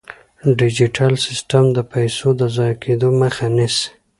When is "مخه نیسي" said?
3.21-3.87